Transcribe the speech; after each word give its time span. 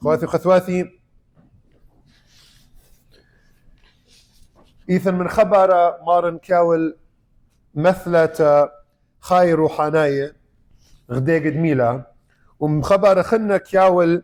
خواتي 0.00 0.24
وخثواتي 0.24 1.00
إيثن 4.90 5.14
من 5.14 5.28
خبر 5.28 5.68
مارن 6.06 6.38
كاول 6.38 6.98
مثلة 7.74 8.70
خاي 9.20 9.52
روحانية 9.52 10.36
غدي 11.10 11.38
قد 11.38 11.56
ميلا. 11.56 12.12
ومن 12.60 12.84
خبر 12.84 13.22
خنا 13.22 13.56
كاول 13.56 14.22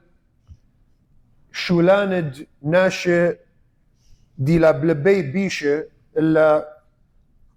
شولاند 1.52 2.46
ناشي 2.62 3.32
ديلا 4.38 4.70
بلبي 4.70 5.22
بيشة 5.22 5.86
إلا 6.18 6.76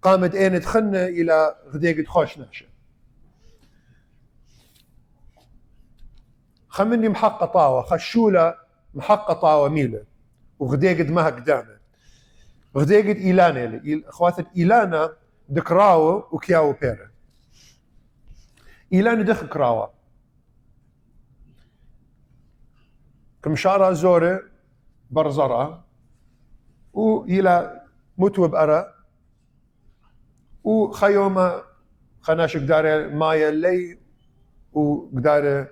قامت 0.02 0.34
اين 0.34 0.60
تخنا 0.60 1.06
إلى 1.06 1.56
غدي 1.68 1.92
قد 1.92 2.06
خوش 2.06 2.38
ناشي 2.38 2.69
خمني 6.70 7.08
محقة 7.08 7.46
طاوة 7.46 7.82
خشولة 7.82 8.54
محقة 8.94 9.34
طاوة 9.34 9.68
ميلة. 9.68 10.04
وغدي 10.58 11.02
قد 11.02 11.10
ما 11.10 11.26
قدامة. 11.26 11.80
غدي 12.76 12.98
قد 12.98 13.16
إيلانا 13.16 13.82
اخوات 14.08 14.56
إيلانا 14.56 15.12
دكراو 15.48 16.28
وكياو 16.32 16.72
بيرا 16.72 17.10
إيلانا 18.92 19.22
دخ 19.22 19.44
كراوا 19.44 19.86
كمشارة 23.42 23.92
زورة 23.92 24.42
برزرة. 25.10 25.84
وإلى 26.92 27.82
متو 28.18 28.48
بأرا 28.48 28.94
وخيومة 30.64 31.62
خناش 32.20 32.56
قدار 32.56 33.08
مايا 33.08 33.48
اللي. 33.48 33.98
وقدار 34.72 35.68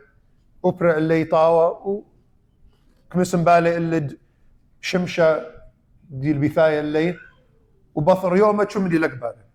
أوبرا 0.65 0.99
اللي 0.99 1.25
طاوة 1.25 2.03
وكمسن 3.11 3.45
بالي 3.45 3.77
اللي 3.77 4.19
شمشة 4.81 5.47
دي 6.11 6.31
البثاية 6.31 6.81
اللي 6.81 7.17
وبثر 7.95 8.37
يومة 8.37 8.69
شو 8.69 8.81
من 8.81 8.89
دي 8.89 8.99
لقبالة 8.99 9.49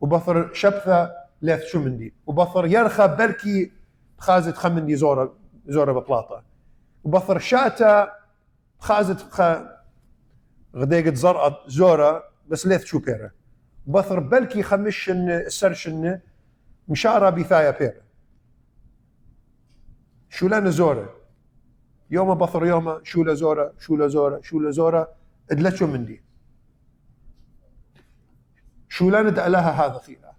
وبثر 0.00 0.54
شبثة 0.54 1.10
ليث 1.42 1.64
شو 1.64 1.78
من 1.78 1.96
دي. 1.98 2.14
وبثر 2.26 2.66
يرخى 2.66 3.08
بركي 3.08 3.72
خازت 4.18 4.54
خمن 4.54 4.86
دي 4.86 4.96
زورة 4.96 5.34
زورة 5.66 5.92
بطلاطة. 5.92 6.42
وبثر 7.04 7.38
شاتا 7.38 8.12
خازت 8.78 9.20
خا 9.20 9.80
غديقة 10.76 11.14
زرقة 11.14 11.58
زورة 11.66 12.24
بس 12.48 12.66
ليث 12.66 12.84
شو 12.84 12.98
بيرة. 12.98 13.30
بثر 13.86 14.20
بلكي 14.20 14.62
خمشن 14.62 15.30
السرشن 15.30 16.20
مشارة 16.88 17.30
بثاية 17.30 17.70
بيرة. 17.70 18.09
شو 20.30 20.48
لنا 20.48 20.70
زورة 20.70 21.16
يوم 22.10 22.34
بثر 22.34 22.66
يوم 22.66 23.04
شو 23.04 23.24
لزورة 23.24 23.72
شو 23.78 23.96
لزورة 23.96 24.40
شو 24.40 24.60
لزورة 24.60 25.08
ادلتشو 25.50 25.86
من 25.86 26.04
دي 26.04 26.22
شو 28.88 29.10
لنا 29.10 29.48
لها 29.48 29.70
هذا 29.70 29.98
خيلا 29.98 30.32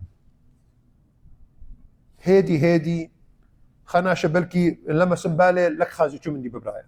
هيدي 2.22 2.62
هيدي 2.64 3.12
خناشة 3.86 4.28
بلكي 4.28 4.80
لما 4.88 5.16
سنبالي 5.16 5.70
لك 5.70 5.88
خازي 5.88 6.20
شو 6.24 6.32
من 6.32 6.42
دي 6.42 6.50
ببرايا. 6.50 6.86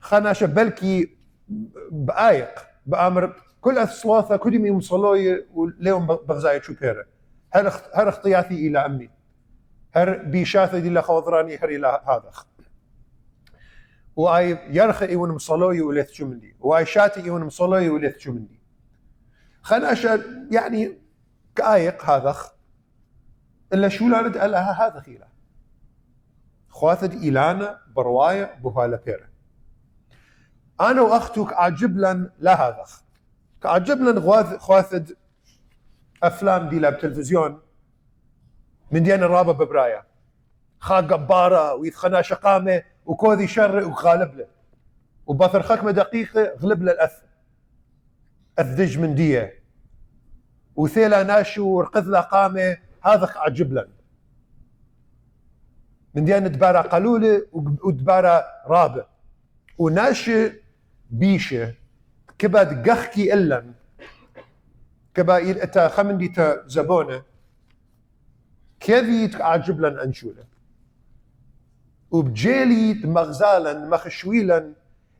خناشة 0.00 0.46
بلكي 0.46 1.16
بآيق 1.90 2.50
بأمر 2.86 3.36
كل 3.60 3.78
أثلاثة 3.78 4.36
كل 4.36 4.54
يوم 4.54 4.80
صلوي 4.80 5.46
وليهم 5.54 6.06
بغزاية 6.06 6.60
شو 6.60 6.74
بيرة 6.80 7.06
هر 7.52 7.72
هر 7.94 8.08
اختياثي 8.08 8.66
إلى 8.66 8.78
أمي 8.78 9.10
هر 9.92 10.16
بيشاثي 10.16 10.78
إلى 10.78 11.02
خوضراني 11.02 11.56
هر 11.56 11.68
إلى 11.68 12.02
هذا 12.06 12.32
واي 14.16 14.58
يرخي 14.70 15.06
ايون 15.06 15.30
مصلوي 15.30 15.80
وليث 15.80 16.22
دي 16.22 16.56
واي 16.60 16.86
شاتي 16.86 17.20
ايون 17.20 17.44
مصلوي 17.44 17.88
وليث 17.88 18.28
دي 18.28 18.60
خناشة 19.62 20.24
يعني 20.50 20.98
كايق 21.56 22.04
هذا 22.04 22.36
الا 23.72 23.88
شو 23.88 24.08
لا 24.08 24.20
رد 24.20 24.36
لها 24.36 24.86
هذا 24.86 25.00
خيلا 25.00 25.28
خواثد 26.68 27.12
إيلانا 27.12 27.78
برواية 27.96 28.54
بوهالا 28.62 28.96
بيرا 28.96 29.28
أنا 30.80 31.00
وأختك 31.02 31.52
عجبلا 31.52 32.30
لا 32.38 32.68
هذا 32.68 32.84
كعجبلا 33.62 34.20
خواثد 34.58 35.16
أفلام 36.22 36.68
دي 36.68 36.90
بتلفزيون 36.90 37.60
من 38.92 39.02
ديان 39.02 39.22
الرابة 39.22 39.52
ببرايا. 39.52 40.02
خا 40.78 40.96
قبارة 40.96 41.74
ويثخنا 41.74 42.22
شقامة 42.22 42.82
وكوذي 43.06 43.46
شر 43.46 43.88
وغالب 43.88 44.34
له. 44.34 44.46
وبثر 45.26 45.62
خكمة 45.62 45.90
دقيقة 45.90 46.54
غلب 46.62 46.82
له 46.82 46.92
الأث. 46.92 47.22
الذج 48.58 48.98
من 48.98 49.14
دية. 49.14 49.62
وثيلا 50.76 51.22
ناشو 51.22 51.66
ورقذ 51.66 52.04
له 52.06 52.20
قامة 52.20 52.76
هذا 53.02 53.32
عجبلا 53.36 53.88
من 56.14 56.24
ديان 56.24 56.52
دبارة 56.52 56.80
قلولة 56.80 57.46
ودبارة 57.52 58.44
رابع 58.66 59.04
وناشي 59.78 60.52
بيشة. 61.10 61.74
كبا 62.38 62.82
قخكي 62.82 63.34
إلا 63.34 63.64
كبا 65.14 65.62
إتا 65.62 65.88
خمن 65.88 66.18
دي 66.18 66.32
زبونة. 66.66 67.31
كذي 68.86 69.30
عجبلا 69.34 70.04
أنشوله. 70.04 70.44
وبجيلي 72.10 72.94
مغزالا 72.94 73.86
مخشويلا 73.88 74.72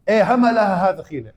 إيه 0.08 0.34
هم 0.34 0.46
لها 0.46 0.90
هذا 0.90 1.02
خيلة 1.02 1.32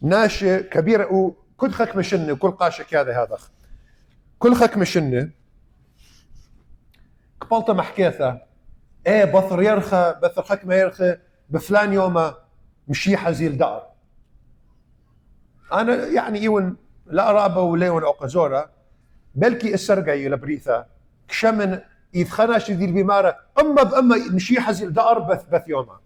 ناشي 0.00 0.62
كبيرة 0.62 1.12
وكل 1.12 1.70
خك 1.70 1.96
مشنة 1.96 2.34
كل 2.36 2.50
قاشك 2.50 2.94
هذا 2.94 3.22
هذا 3.22 3.38
كل 4.38 4.54
خك 4.54 4.76
مشنة 4.76 5.30
قبلت 7.40 7.70
محكيثة 7.70 8.40
إيه 9.06 9.24
بثر 9.24 9.62
يرخى 9.62 10.14
بثر 10.22 10.42
خك 10.42 10.66
ما 10.66 10.74
يرخى 10.74 11.16
بفلان 11.50 11.92
يومه 11.92 12.34
مشي 12.88 13.16
حزيل 13.16 13.58
دار 13.58 13.86
أنا 15.72 16.06
يعني 16.06 16.38
إيون 16.38 16.76
لا 17.06 17.32
رابا 17.32 17.60
وليون 17.60 18.02
اوقزورا 18.02 18.70
بلكي 19.34 19.74
السرقة 19.74 20.14
لبريثة. 20.14 20.86
كشمن 21.28 21.80
يتخناش 22.14 22.70
ذي 22.70 22.84
البمارة 22.84 23.36
أما 23.60 23.82
بأما 23.82 24.16
مشي 24.30 24.60
حزيل 24.60 24.92
دار 24.92 25.18
بث 25.18 25.44
بث 25.52 25.68
يوما. 25.68 26.00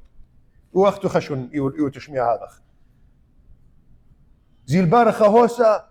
وقتو 0.73 1.09
خشون 1.09 1.51
يو 1.53 1.89
تشميع 1.89 2.35
هذا 2.35 2.49
زي 4.67 4.81
البارخة 4.81 5.27
هوسة 5.27 5.85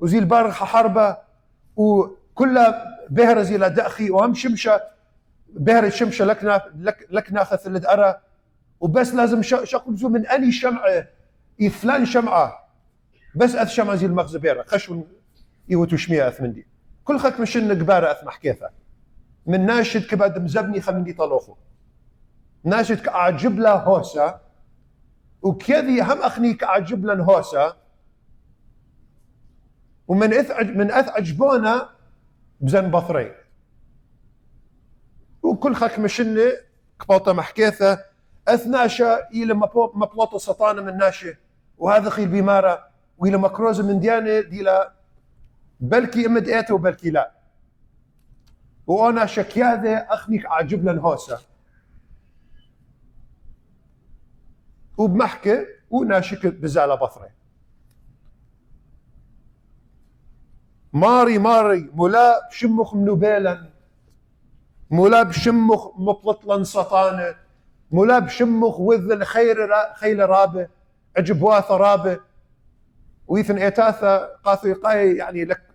وزي 0.00 0.18
البارخة 0.18 0.66
حربة 0.66 1.16
وكلها 1.76 2.84
بهرة 3.10 3.42
زي 3.42 3.58
دأخي 3.58 4.10
وهم 4.10 4.34
شمشة 4.34 4.80
بهرة 5.48 5.88
شمشة 5.88 6.24
لك 6.24 6.44
لك 6.78 7.06
لك 7.10 7.32
ناخذ 7.32 7.58
اللي 7.66 7.88
أرى. 7.92 8.20
وبس 8.80 9.14
لازم 9.14 9.42
شقل 9.42 10.10
من 10.10 10.26
أني 10.26 10.52
شمعة 10.52 11.08
فلان 11.70 12.06
شمعة. 12.06 12.68
بس 13.34 13.54
أث 13.54 13.68
شمعة 13.68 13.96
زي 13.96 14.06
المغز 14.06 14.36
بيرة 14.36 14.62
خشون 14.62 15.08
يو 15.68 15.84
تشميع 15.84 16.28
أث 16.28 16.40
من 16.40 16.52
دي. 16.52 16.66
كل 17.08 17.18
خك 17.18 17.40
مشن 17.40 17.80
قبارة 17.82 18.12
أث 18.12 18.24
محكيثة 18.24 18.70
من 19.46 19.66
ناشد 19.66 20.06
كبد 20.06 20.38
مزبني 20.38 20.80
خمني 20.80 21.12
طلوخو. 21.12 21.56
ناشد 22.64 23.00
كأعجب 23.00 23.58
له 23.58 23.74
هوسا 23.74 24.40
وكذي 25.42 26.02
هم 26.02 26.22
أخني 26.22 26.54
كأعجب 26.54 27.04
له 27.04 27.24
هوسا 27.24 27.76
ومن 30.08 30.32
أث 30.32 30.50
من 30.50 30.90
أث 30.90 31.08
عجبونا 31.08 31.88
بزن 32.60 32.90
بطري 32.90 33.34
وكل 35.42 35.74
خك 35.74 35.98
مشني 35.98 36.52
كبوطة 37.00 37.32
محكيثة 37.32 38.04
أثناشا 38.48 39.28
إلى 39.28 39.54
مبلوطة 39.94 40.38
سطانة 40.38 40.82
من 40.82 40.96
ناشي. 40.96 41.36
وهذا 41.78 42.10
خيل 42.10 42.28
بمارة 42.28 42.88
وإلى 43.18 43.38
مكروزة 43.38 43.86
من 43.86 44.00
ديانة 44.00 44.40
ديلا 44.40 44.97
بلكي 45.80 46.26
امد 46.26 46.48
ايته 46.48 46.74
وبلكي 46.74 47.10
لا. 47.10 47.32
وأنا 48.86 49.26
شكياذة 49.26 49.96
أخنيك 49.96 50.46
عجب 50.46 50.84
لنهوسة 50.84 51.38
وبمحكة 54.98 55.66
وناشك 55.90 56.46
بزالة 56.46 56.94
بصري 56.94 57.28
ماري 60.92 61.38
ماري 61.38 61.90
ملا 61.94 62.48
بشمخ 62.48 62.94
منوبيلا 62.94 63.70
ملا 64.90 65.22
بشمخ 65.22 65.98
مبلطلا 65.98 66.64
سطانة 66.64 67.36
ملا 67.90 68.18
بشمخ 68.18 68.80
وذن 68.80 69.24
خير 69.24 69.68
خيل 69.94 70.28
رابة 70.28 70.68
عجب 71.16 71.42
واثة 71.42 71.76
رابة. 71.76 72.20
ويثن 73.26 73.58
إيتاثا 73.58 74.28
يقاي 74.64 75.16
يعني 75.16 75.44
لك 75.44 75.67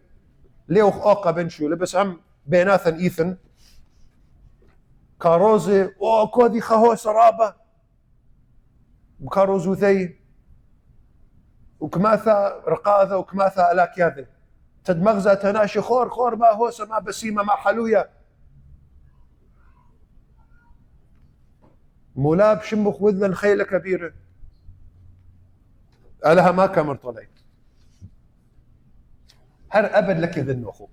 ليوخ 0.74 1.08
أوقا 1.08 1.32
بنشو 1.32 1.68
لبس 1.68 1.96
هم 1.96 2.22
بيناثن 2.46 2.96
إيثن. 2.96 3.38
كاروزي 5.22 5.90
أو 6.02 6.28
كودي 6.28 6.62
خهو 6.62 6.96
سرابة. 6.96 7.56
وكاروزو 9.20 9.76
ثي 9.76 10.20
وكماثا 11.80 12.64
رقاذة 12.68 13.18
وكماثا 13.18 13.72
ألاك 13.72 13.98
ياذي. 13.98 14.26
تدمغزة 14.84 15.34
تناشي 15.34 15.82
خور 15.82 16.10
خور 16.10 16.36
ما 16.36 16.48
هوسة 16.48 16.86
ما 16.86 17.00
بسيمة 17.00 17.44
ما 17.44 17.56
حلوية. 17.56 18.10
مولاب 22.16 22.62
شمخ 22.62 23.02
وذن 23.02 23.36
خيلة 23.36 23.64
كبيرة. 23.64 24.14
ألها 26.26 26.52
ما 26.52 26.66
كمر 26.66 26.96
طلعت 26.96 27.33
هر 29.74 29.98
أبد 29.98 30.20
لك 30.20 30.40
ذن 30.40 30.68
أخو 30.68 30.88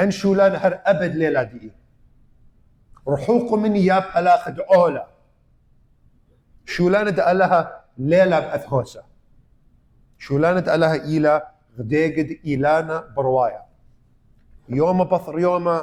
أن 0.00 0.10
شولان 0.10 0.52
هر 0.56 0.80
أبد 0.86 1.16
ليلة 1.16 1.42
دي 1.42 1.72
رحوق 3.08 3.54
من 3.54 3.76
ياب 3.76 4.04
ألاخد 4.16 4.60
أولا. 4.60 5.06
شولان 6.66 7.08
ألها 7.08 7.84
ليلة 7.98 8.40
بأثهوسة 8.40 9.02
شولان 10.18 10.58
ألها 10.58 10.92
إيلا 11.04 11.52
غديقد 11.78 12.38
إيلانا 12.46 13.00
بروايا 13.16 13.62
يوم 14.68 15.04
بثر 15.04 15.38
يوم 15.38 15.82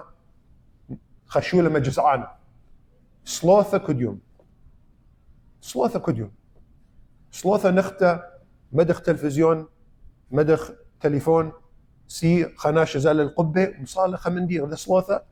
خشولة 1.27 1.69
مجسعانة 1.69 2.27
سلوثة 3.25 3.77
كديوم 3.77 4.19
سلوثة 5.61 5.99
كديوم 5.99 6.31
سلوثة 7.31 7.71
نختة 7.71 8.23
مدخ 8.71 9.01
تلفزيون 9.01 9.67
مدخ 10.31 10.71
تليفون 11.01 11.51
سي 12.07 12.55
خناش 12.55 12.97
زال 12.97 13.21
القبة 13.21 13.73
مصالحة 13.79 14.29
من 14.29 14.47
دي 14.47 14.61
هذا 14.61 14.75
سلوثة 14.75 15.23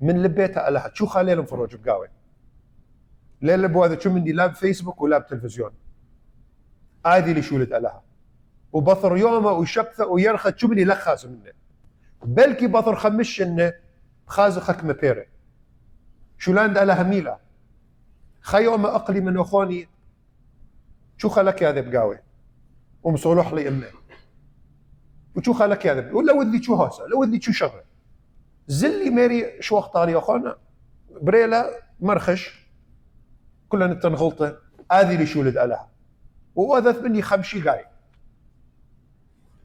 من 0.00 0.22
لبيتها 0.22 0.70
لها 0.70 0.90
شو 0.94 1.06
خالي 1.06 1.46
فروج 1.46 1.76
بقاوي 1.76 2.08
ليلة 3.42 3.68
بو 3.68 3.84
هذا 3.84 3.98
شو 3.98 4.10
من 4.10 4.24
دي؟ 4.24 4.32
لاب 4.32 4.54
فيسبوك 4.54 5.02
ولاب 5.02 5.26
تلفزيون 5.26 5.70
هذه 7.06 7.30
اللي 7.30 7.42
شولد 7.42 7.72
لها 7.72 8.02
وبطر 8.72 9.16
يومه 9.16 9.50
وشبثه 9.52 10.06
ويرخى 10.06 10.52
شو 10.56 10.68
من 10.68 10.78
يلخص 10.78 11.24
منه. 11.24 11.52
بلكي 12.24 12.66
بطر 12.66 12.96
خمش 12.96 13.42
إنه 13.42 13.72
خازخك 14.26 14.84
مبيره 14.84 15.26
شو 16.38 16.52
لاند 16.52 16.78
لها 16.78 17.02
ميلا؟ 17.02 17.38
خيوم 18.40 18.86
أقلي 18.86 19.20
من 19.20 19.38
أخوني. 19.38 19.88
شو 21.16 21.28
خلك 21.28 21.62
يا 21.62 21.72
ذب 21.72 21.96
قاوي 21.96 22.18
ومصولح 23.02 23.52
لي 23.52 23.68
أمه. 23.68 23.86
وشو 25.36 25.52
خلك 25.52 25.84
يا 25.84 25.94
ذب 25.94 26.14
ولا 26.14 26.32
ودي 26.32 26.62
شو 26.62 26.74
هوسه 26.74 27.06
لو 27.06 27.20
ودي 27.20 27.40
شو 27.40 27.52
شغله 27.52 27.82
زلي 28.66 29.10
ميري 29.10 29.62
شو 29.62 29.76
يا 29.94 30.18
اخونا 30.18 30.56
بريلا 31.10 31.70
مرخش. 32.00 32.62
كلنا 33.68 33.94
تنغلطه 33.94 34.58
هذه 34.92 35.14
اللي 35.14 35.26
شولد 35.26 35.58
لها 35.58 35.88
وأذث 36.54 37.02
مني 37.02 37.22
خمشي 37.22 37.68
قاي 37.68 37.84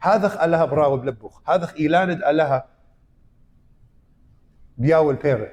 هذا 0.02 0.46
ألها 0.46 0.66
براو 0.66 0.98
بلبوخ. 0.98 1.50
هذا 1.50 1.74
إيلاند 1.80 2.24
ألها 2.24 2.68
بياو 4.78 5.12
البيرة 5.12 5.52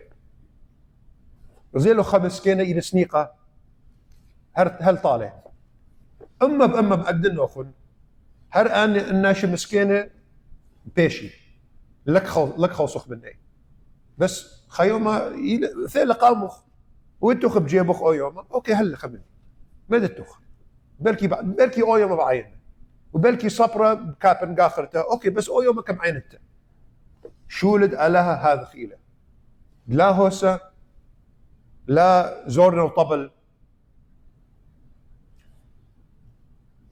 زيلو 1.76 2.02
خمس 2.02 2.40
كينا 2.40 2.62
إلى 2.62 2.80
سنيقة. 2.80 3.34
هر 4.54 4.76
هل 4.80 4.98
طالع؟ 4.98 5.44
أما 6.42 6.66
بأما 6.66 6.96
بأدن 6.96 7.40
أخن 7.40 7.72
هر 8.54 8.84
آن 8.84 8.96
الناش 8.96 9.44
مسكينة 9.44 10.10
بيشي. 10.96 11.30
لك 12.06 12.26
خو 12.26 12.62
لك 12.62 12.70
خوصخ 12.70 13.08
مني. 13.08 13.38
بس 14.18 14.64
خيوما 14.68 15.32
ثيل 15.88 16.12
قامخ 16.12 16.62
وانتو 17.20 17.48
بجيبخ 17.60 18.02
أو 18.02 18.12
يوم 18.12 18.38
أوكي 18.38 18.74
هلا 18.74 18.96
خمني 18.96 19.24
ماذا 19.88 20.06
تخ 20.06 20.40
بلكي 21.00 21.26
بلكي 21.26 21.82
أو 21.82 21.96
يوم 21.96 22.16
بعين 22.16 22.56
وبلكي 23.12 23.48
صبرة 23.48 23.94
بكابن 23.94 24.54
قاخرته. 24.54 25.00
أوكي 25.00 25.30
بس 25.30 25.48
أو 25.48 25.62
يوم 25.62 25.80
كم 25.80 26.00
عينته 26.00 26.38
شولد 27.48 27.94
ألها 27.94 28.52
هذا 28.52 28.64
خيلة. 28.64 28.96
لا 29.86 30.10
هوسة 30.10 30.60
لا 31.86 32.44
زورنا 32.48 32.82
وطبل. 32.82 33.30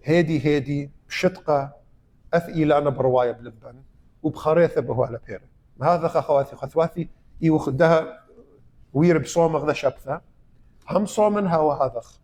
هيدي 0.05 0.47
هيدي. 0.47 0.91
بشتقة 1.13 1.73
أثقيلانة 2.35 2.91
برواية 2.91 3.33
بلبن 3.33 3.83
وبخريثة 4.23 4.81
بهو 4.81 5.05
على 5.05 5.21
بيرة 5.27 5.45
هذا 5.83 6.07
أخواتي 6.07 6.57
خثواتي 6.57 7.09
يوخدها 7.41 8.23
وير 8.93 9.19
بصوم 9.19 9.57
غدا 9.57 9.73
شبثة 9.73 10.21
هم 10.91 11.07
صومن 11.07 11.47
هوا 11.47 11.75
هذخ. 11.75 12.21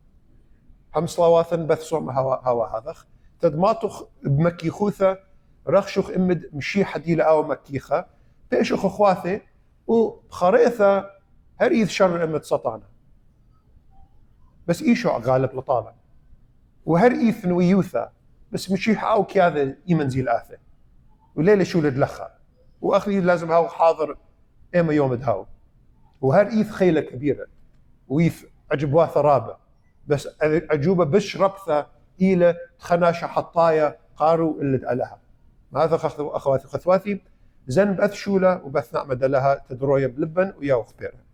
هم 0.96 1.06
صلواثن 1.06 1.66
بث 1.66 1.82
صوم 1.82 2.10
هوا 2.10 2.48
هوا 2.48 2.66
هذخ. 2.66 3.06
تدماتخ 3.40 4.04
بمكي 4.22 4.70
خوثة 4.70 5.18
رخشخ 5.68 6.10
إمد 6.10 6.50
مشي 6.52 6.84
حديلة 6.84 7.24
أو 7.24 7.42
مكيخة 7.42 8.06
بيشخ 8.50 8.84
اخواثي 8.84 9.40
وبخريثة 9.86 11.10
هريث 11.60 11.88
شر 11.88 12.24
إمد 12.24 12.42
سطانة. 12.42 12.86
بس 14.66 14.82
إيشو 14.82 15.08
غالب 15.08 15.54
لطالة 15.54 15.94
وهر 16.86 17.10
ايثن 17.10 17.52
ويوثا 17.52 18.17
بس 18.52 18.70
مشي 18.70 18.96
حاو 18.96 19.24
كياذا 19.24 19.76
يمنزيل 19.86 20.28
اثه 20.28 20.58
وليلة 21.34 21.64
شو 21.64 21.80
لدلخة 21.80 22.30
واخلي 22.80 23.20
لازم 23.20 23.52
هاو 23.52 23.68
حاضر 23.68 24.16
إما 24.76 24.92
يوم 24.92 25.14
دهاو 25.14 25.46
وهر 26.20 26.46
إيث 26.46 26.70
خيلة 26.70 27.00
كبيرة. 27.00 27.46
ويث 28.08 28.44
عجبوا 28.72 29.06
ثرابة 29.06 29.56
بس 30.06 30.28
عجوبة 30.42 31.04
بش 31.04 31.36
ربثة 31.36 31.86
إلى 32.20 32.56
خناشة 32.78 33.26
حطايا 33.26 33.98
قارو 34.16 34.60
اللي 34.60 34.76
لها 34.78 35.20
هذا 35.76 35.98
أخواتي 36.18 36.68
خثواتي 36.68 37.20
زن 37.66 37.94
بث 37.94 38.12
شولة 38.12 38.64
وبث 38.64 38.94
نعمة 38.94 39.14
لها 39.14 39.54
تدروية 39.68 40.06
بلبن 40.06 40.52
ويا 40.58 40.74
وخبيره 40.74 41.27